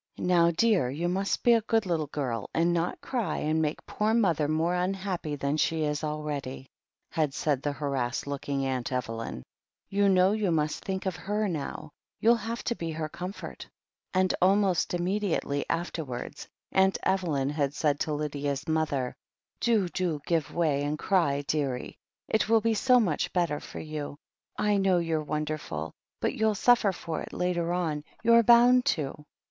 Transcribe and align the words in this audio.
"Now, 0.17 0.49
dear, 0.49 0.89
you 0.89 1.07
must 1.07 1.43
be 1.43 1.53
a 1.53 1.61
good 1.61 1.85
little 1.85 2.07
girl 2.07 2.49
and 2.55 2.73
not 2.73 3.01
cry 3.01 3.37
and 3.37 3.61
make 3.61 3.85
poor 3.85 4.15
mother 4.15 4.47
more 4.47 4.73
unhappy 4.73 5.35
than 5.35 5.57
she 5.57 5.83
is 5.83 6.03
already," 6.03 6.71
had 7.11 7.35
said 7.35 7.63
harassed 7.63 8.25
looking 8.25 8.65
Aunt 8.65 8.89
Eveljrn. 8.91 9.43
"You 9.89 10.09
know 10.09 10.31
you 10.31 10.49
must 10.49 10.83
think 10.83 11.05
of 11.05 11.15
her 11.17 11.47
now. 11.47 11.91
You'll 12.19 12.33
have 12.35 12.63
to 12.63 12.75
be 12.75 12.89
her 12.89 13.09
comfort." 13.09 13.69
And 14.11 14.33
almost 14.41 14.95
immediately 14.95 15.67
afterwards 15.69 16.47
Aunt 16.71 16.97
Evelyn 17.03 17.51
had 17.51 17.75
said 17.75 17.99
to 17.99 18.13
Lydia's 18.15 18.67
mother: 18.67 19.15
"Do, 19.59 19.87
do 19.87 20.19
give 20.25 20.51
way 20.51 20.81
and 20.83 20.97
cry, 20.97 21.43
dearie. 21.43 21.95
It 22.27 22.49
will 22.49 22.61
be 22.61 22.73
so 22.73 22.99
much 22.99 23.31
better 23.33 23.59
for 23.59 23.79
you. 23.79 24.17
I 24.57 24.77
know 24.77 24.97
you're 24.97 25.21
wonderful, 25.21 25.93
but 26.19 26.33
you'll 26.33 26.55
suffer 26.55 26.91
for 26.91 27.21
it 27.21 27.31
later 27.33 27.71
on. 27.71 28.03
You're 28.23 28.41
bound 28.41 28.85
to." 28.97 29.27